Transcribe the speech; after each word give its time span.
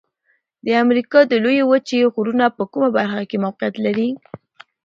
د 0.65 0.67
امریکا 0.83 1.19
د 1.27 1.33
لویې 1.43 1.63
وچې 1.69 1.99
غرونه 2.13 2.45
په 2.57 2.63
کومه 2.71 2.89
برخه 2.97 3.21
کې 3.29 3.37
موقعیت 3.45 3.75
لري؟ 3.85 4.09